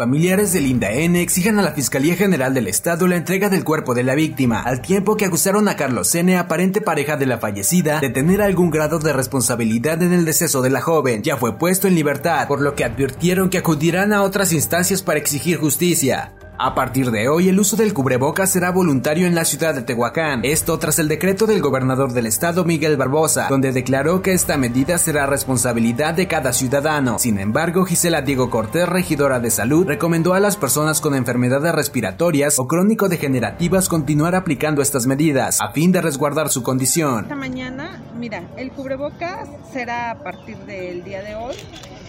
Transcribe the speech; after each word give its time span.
Familiares 0.00 0.54
de 0.54 0.62
Linda 0.62 0.90
N 0.90 1.20
exigen 1.20 1.58
a 1.58 1.62
la 1.62 1.72
Fiscalía 1.72 2.16
General 2.16 2.54
del 2.54 2.68
Estado 2.68 3.06
la 3.06 3.16
entrega 3.16 3.50
del 3.50 3.64
cuerpo 3.64 3.92
de 3.92 4.02
la 4.02 4.14
víctima, 4.14 4.62
al 4.62 4.80
tiempo 4.80 5.14
que 5.18 5.26
acusaron 5.26 5.68
a 5.68 5.76
Carlos 5.76 6.14
N, 6.14 6.38
aparente 6.38 6.80
pareja 6.80 7.18
de 7.18 7.26
la 7.26 7.36
fallecida, 7.36 8.00
de 8.00 8.08
tener 8.08 8.40
algún 8.40 8.70
grado 8.70 8.98
de 8.98 9.12
responsabilidad 9.12 10.02
en 10.02 10.14
el 10.14 10.24
deceso 10.24 10.62
de 10.62 10.70
la 10.70 10.80
joven. 10.80 11.22
Ya 11.22 11.36
fue 11.36 11.58
puesto 11.58 11.86
en 11.86 11.96
libertad, 11.96 12.48
por 12.48 12.62
lo 12.62 12.74
que 12.74 12.84
advirtieron 12.84 13.50
que 13.50 13.58
acudirán 13.58 14.14
a 14.14 14.22
otras 14.22 14.54
instancias 14.54 15.02
para 15.02 15.18
exigir 15.18 15.58
justicia. 15.58 16.32
A 16.62 16.74
partir 16.74 17.10
de 17.10 17.26
hoy, 17.26 17.48
el 17.48 17.58
uso 17.58 17.74
del 17.74 17.94
cubrebocas 17.94 18.50
será 18.50 18.70
voluntario 18.70 19.26
en 19.26 19.34
la 19.34 19.46
ciudad 19.46 19.74
de 19.74 19.80
Tehuacán. 19.80 20.42
Esto 20.44 20.78
tras 20.78 20.98
el 20.98 21.08
decreto 21.08 21.46
del 21.46 21.62
gobernador 21.62 22.12
del 22.12 22.26
estado, 22.26 22.66
Miguel 22.66 22.98
Barbosa, 22.98 23.46
donde 23.48 23.72
declaró 23.72 24.20
que 24.20 24.34
esta 24.34 24.58
medida 24.58 24.98
será 24.98 25.24
responsabilidad 25.24 26.12
de 26.12 26.28
cada 26.28 26.52
ciudadano. 26.52 27.18
Sin 27.18 27.38
embargo, 27.38 27.86
Gisela 27.86 28.20
Diego 28.20 28.50
Cortés, 28.50 28.86
regidora 28.86 29.40
de 29.40 29.50
salud, 29.50 29.86
recomendó 29.86 30.34
a 30.34 30.40
las 30.40 30.58
personas 30.58 31.00
con 31.00 31.14
enfermedades 31.14 31.74
respiratorias 31.74 32.58
o 32.58 32.68
crónico-degenerativas 32.68 33.88
continuar 33.88 34.34
aplicando 34.34 34.82
estas 34.82 35.06
medidas 35.06 35.62
a 35.62 35.70
fin 35.70 35.92
de 35.92 36.02
resguardar 36.02 36.50
su 36.50 36.62
condición. 36.62 37.22
Esta 37.22 37.36
mañana, 37.36 38.02
mira, 38.18 38.44
el 38.58 38.70
cubrebocas 38.72 39.48
será 39.72 40.10
a 40.10 40.18
partir 40.22 40.58
del 40.66 41.04
día 41.04 41.22
de 41.22 41.36
hoy 41.36 41.56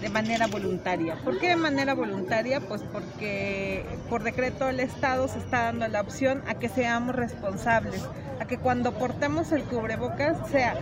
de 0.02 0.10
manera 0.10 0.48
voluntaria. 0.48 1.16
¿Por 1.24 1.40
qué 1.40 1.50
de 1.50 1.56
manera 1.56 1.94
voluntaria? 1.94 2.60
Pues 2.60 2.82
porque 2.92 3.86
por 4.10 4.24
decreto 4.24 4.66
del 4.66 4.80
Estado 4.80 5.28
se 5.28 5.40
está 5.40 5.66
dando 5.66 5.88
la 5.88 6.02
opción 6.02 6.42
a 6.48 6.56
que 6.56 6.70
seamos 6.70 7.16
responsables, 7.16 8.02
a 8.40 8.46
que 8.46 8.58
cuando 8.58 8.94
portemos 8.94 9.52
el 9.52 9.64
cubrebocas 9.64 10.38
sea 10.50 10.76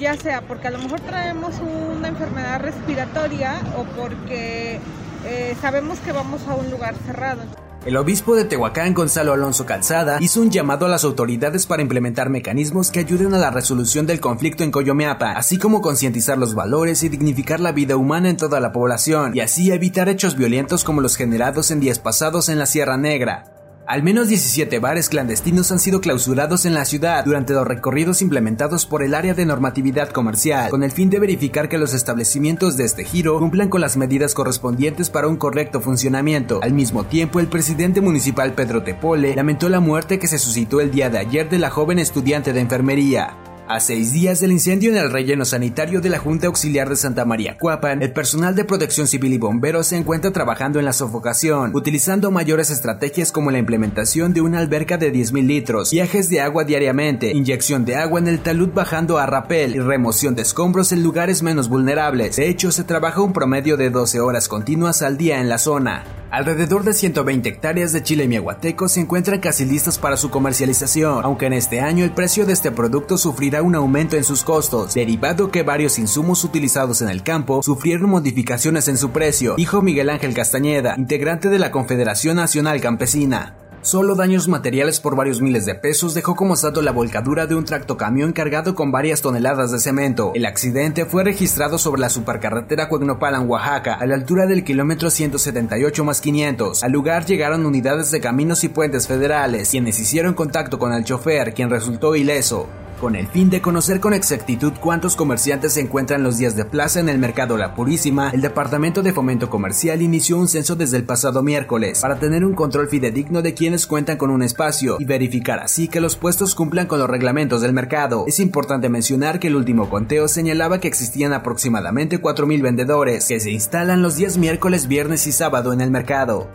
ya 0.00 0.16
sea 0.16 0.42
porque 0.42 0.68
a 0.68 0.70
lo 0.70 0.78
mejor 0.78 1.00
traemos 1.00 1.54
una 1.60 2.08
enfermedad 2.08 2.60
respiratoria 2.60 3.60
o 3.76 3.84
porque 3.84 4.80
eh, 5.24 5.56
sabemos 5.60 5.98
que 6.00 6.12
vamos 6.12 6.46
a 6.48 6.54
un 6.54 6.70
lugar 6.70 6.94
cerrado. 7.06 7.42
El 7.86 7.96
obispo 7.96 8.34
de 8.34 8.44
Tehuacán, 8.44 8.94
Gonzalo 8.94 9.32
Alonso 9.32 9.64
Calzada, 9.64 10.18
hizo 10.20 10.40
un 10.40 10.50
llamado 10.50 10.86
a 10.86 10.88
las 10.88 11.04
autoridades 11.04 11.66
para 11.66 11.82
implementar 11.82 12.30
mecanismos 12.30 12.90
que 12.90 12.98
ayuden 12.98 13.32
a 13.32 13.38
la 13.38 13.52
resolución 13.52 14.08
del 14.08 14.18
conflicto 14.18 14.64
en 14.64 14.72
Coyomeapa, 14.72 15.34
así 15.34 15.56
como 15.56 15.80
concientizar 15.80 16.36
los 16.36 16.56
valores 16.56 17.04
y 17.04 17.08
dignificar 17.08 17.60
la 17.60 17.70
vida 17.70 17.96
humana 17.96 18.28
en 18.28 18.36
toda 18.36 18.58
la 18.58 18.72
población, 18.72 19.36
y 19.36 19.40
así 19.40 19.70
evitar 19.70 20.08
hechos 20.08 20.34
violentos 20.36 20.82
como 20.82 21.00
los 21.00 21.14
generados 21.14 21.70
en 21.70 21.78
días 21.78 22.00
pasados 22.00 22.48
en 22.48 22.58
la 22.58 22.66
Sierra 22.66 22.96
Negra. 22.96 23.55
Al 23.86 24.02
menos 24.02 24.26
17 24.26 24.80
bares 24.80 25.08
clandestinos 25.08 25.70
han 25.70 25.78
sido 25.78 26.00
clausurados 26.00 26.66
en 26.66 26.74
la 26.74 26.84
ciudad 26.84 27.24
durante 27.24 27.52
los 27.52 27.64
recorridos 27.64 28.20
implementados 28.20 28.84
por 28.84 29.04
el 29.04 29.14
área 29.14 29.32
de 29.32 29.46
normatividad 29.46 30.08
comercial, 30.08 30.70
con 30.70 30.82
el 30.82 30.90
fin 30.90 31.08
de 31.08 31.20
verificar 31.20 31.68
que 31.68 31.78
los 31.78 31.94
establecimientos 31.94 32.76
de 32.76 32.82
este 32.82 33.04
giro 33.04 33.38
cumplan 33.38 33.68
con 33.68 33.80
las 33.80 33.96
medidas 33.96 34.34
correspondientes 34.34 35.08
para 35.08 35.28
un 35.28 35.36
correcto 35.36 35.80
funcionamiento. 35.80 36.58
Al 36.64 36.72
mismo 36.72 37.04
tiempo, 37.04 37.38
el 37.38 37.46
presidente 37.46 38.00
municipal 38.00 38.54
Pedro 38.54 38.82
Tepole 38.82 39.36
lamentó 39.36 39.68
la 39.68 39.78
muerte 39.78 40.18
que 40.18 40.26
se 40.26 40.40
suscitó 40.40 40.80
el 40.80 40.90
día 40.90 41.08
de 41.08 41.18
ayer 41.18 41.48
de 41.48 41.60
la 41.60 41.70
joven 41.70 42.00
estudiante 42.00 42.52
de 42.52 42.62
enfermería. 42.62 43.36
A 43.68 43.80
seis 43.80 44.12
días 44.12 44.38
del 44.38 44.52
incendio 44.52 44.92
en 44.92 44.96
el 44.96 45.10
relleno 45.10 45.44
sanitario 45.44 46.00
de 46.00 46.08
la 46.08 46.20
Junta 46.20 46.46
Auxiliar 46.46 46.88
de 46.88 46.94
Santa 46.94 47.24
María 47.24 47.58
Cuapan, 47.58 48.00
el 48.00 48.12
personal 48.12 48.54
de 48.54 48.64
protección 48.64 49.08
civil 49.08 49.32
y 49.32 49.38
bomberos 49.38 49.88
se 49.88 49.96
encuentra 49.96 50.30
trabajando 50.30 50.78
en 50.78 50.84
la 50.84 50.92
sofocación, 50.92 51.74
utilizando 51.74 52.30
mayores 52.30 52.70
estrategias 52.70 53.32
como 53.32 53.50
la 53.50 53.58
implementación 53.58 54.32
de 54.32 54.40
una 54.40 54.60
alberca 54.60 54.98
de 54.98 55.12
10.000 55.12 55.46
litros, 55.48 55.90
viajes 55.90 56.28
de 56.28 56.40
agua 56.40 56.62
diariamente, 56.62 57.32
inyección 57.32 57.84
de 57.84 57.96
agua 57.96 58.20
en 58.20 58.28
el 58.28 58.38
talud 58.38 58.68
bajando 58.72 59.18
a 59.18 59.26
rapel 59.26 59.74
y 59.74 59.80
remoción 59.80 60.36
de 60.36 60.42
escombros 60.42 60.92
en 60.92 61.02
lugares 61.02 61.42
menos 61.42 61.68
vulnerables. 61.68 62.36
De 62.36 62.48
hecho, 62.48 62.70
se 62.70 62.84
trabaja 62.84 63.20
un 63.20 63.32
promedio 63.32 63.76
de 63.76 63.90
12 63.90 64.20
horas 64.20 64.46
continuas 64.46 65.02
al 65.02 65.18
día 65.18 65.40
en 65.40 65.48
la 65.48 65.58
zona. 65.58 66.04
Alrededor 66.36 66.84
de 66.84 66.92
120 66.92 67.48
hectáreas 67.48 67.94
de 67.94 68.02
chile 68.02 68.28
miahuateco 68.28 68.90
se 68.90 69.00
encuentran 69.00 69.40
casi 69.40 69.64
listas 69.64 69.98
para 69.98 70.18
su 70.18 70.28
comercialización, 70.28 71.24
aunque 71.24 71.46
en 71.46 71.54
este 71.54 71.80
año 71.80 72.04
el 72.04 72.10
precio 72.10 72.44
de 72.44 72.52
este 72.52 72.70
producto 72.70 73.16
sufrirá 73.16 73.62
un 73.62 73.74
aumento 73.74 74.18
en 74.18 74.22
sus 74.22 74.44
costos, 74.44 74.92
derivado 74.92 75.50
que 75.50 75.62
varios 75.62 75.98
insumos 75.98 76.44
utilizados 76.44 77.00
en 77.00 77.08
el 77.08 77.22
campo 77.22 77.62
sufrieron 77.62 78.10
modificaciones 78.10 78.86
en 78.88 78.98
su 78.98 79.12
precio, 79.12 79.54
dijo 79.56 79.80
Miguel 79.80 80.10
Ángel 80.10 80.34
Castañeda, 80.34 80.94
integrante 80.98 81.48
de 81.48 81.58
la 81.58 81.70
Confederación 81.70 82.36
Nacional 82.36 82.82
Campesina. 82.82 83.54
Solo 83.86 84.16
daños 84.16 84.48
materiales 84.48 84.98
por 84.98 85.14
varios 85.14 85.40
miles 85.40 85.64
de 85.64 85.76
pesos 85.76 86.12
dejó 86.12 86.34
como 86.34 86.56
saldo 86.56 86.82
la 86.82 86.90
volcadura 86.90 87.46
de 87.46 87.54
un 87.54 87.64
tractocamión 87.64 88.32
cargado 88.32 88.74
con 88.74 88.90
varias 88.90 89.22
toneladas 89.22 89.70
de 89.70 89.78
cemento. 89.78 90.32
El 90.34 90.44
accidente 90.44 91.04
fue 91.04 91.22
registrado 91.22 91.78
sobre 91.78 92.00
la 92.00 92.08
supercarretera 92.08 92.88
Cuegnopalan, 92.88 93.48
Oaxaca, 93.48 93.94
a 93.94 94.04
la 94.06 94.16
altura 94.16 94.46
del 94.46 94.64
kilómetro 94.64 95.08
178 95.08 96.02
más 96.02 96.20
500. 96.20 96.82
Al 96.82 96.90
lugar 96.90 97.26
llegaron 97.26 97.64
unidades 97.64 98.10
de 98.10 98.20
caminos 98.20 98.64
y 98.64 98.70
puentes 98.70 99.06
federales, 99.06 99.70
quienes 99.70 100.00
hicieron 100.00 100.34
contacto 100.34 100.80
con 100.80 100.92
el 100.92 101.04
chofer, 101.04 101.54
quien 101.54 101.70
resultó 101.70 102.16
ileso. 102.16 102.68
Con 103.00 103.14
el 103.14 103.26
fin 103.28 103.50
de 103.50 103.60
conocer 103.60 104.00
con 104.00 104.14
exactitud 104.14 104.72
cuántos 104.80 105.16
comerciantes 105.16 105.74
se 105.74 105.80
encuentran 105.80 106.22
los 106.22 106.38
días 106.38 106.56
de 106.56 106.64
plaza 106.64 106.98
en 106.98 107.10
el 107.10 107.18
mercado 107.18 107.58
La 107.58 107.74
Purísima, 107.74 108.30
el 108.30 108.40
Departamento 108.40 109.02
de 109.02 109.12
Fomento 109.12 109.50
Comercial 109.50 110.00
inició 110.00 110.38
un 110.38 110.48
censo 110.48 110.76
desde 110.76 110.96
el 110.96 111.04
pasado 111.04 111.42
miércoles 111.42 112.00
para 112.00 112.18
tener 112.18 112.42
un 112.42 112.54
control 112.54 112.88
fidedigno 112.88 113.42
de 113.42 113.52
quienes 113.52 113.86
cuentan 113.86 114.16
con 114.16 114.30
un 114.30 114.42
espacio 114.42 114.96
y 114.98 115.04
verificar 115.04 115.58
así 115.58 115.88
que 115.88 116.00
los 116.00 116.16
puestos 116.16 116.54
cumplan 116.54 116.86
con 116.86 116.98
los 116.98 117.10
reglamentos 117.10 117.60
del 117.60 117.74
mercado. 117.74 118.24
Es 118.26 118.40
importante 118.40 118.88
mencionar 118.88 119.40
que 119.40 119.48
el 119.48 119.56
último 119.56 119.90
conteo 119.90 120.26
señalaba 120.26 120.80
que 120.80 120.88
existían 120.88 121.34
aproximadamente 121.34 122.22
4.000 122.22 122.62
vendedores 122.62 123.28
que 123.28 123.40
se 123.40 123.50
instalan 123.50 124.00
los 124.00 124.16
días 124.16 124.38
miércoles, 124.38 124.88
viernes 124.88 125.26
y 125.26 125.32
sábado 125.32 125.74
en 125.74 125.82
el 125.82 125.90
mercado. 125.90 126.48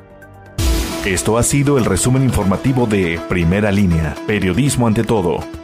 Esto 1.05 1.37
ha 1.37 1.43
sido 1.43 1.77
el 1.77 1.85
resumen 1.85 2.23
informativo 2.23 2.87
de 2.87 3.19
Primera 3.29 3.71
Línea, 3.71 4.15
Periodismo 4.25 4.87
ante 4.87 5.03
todo. 5.03 5.60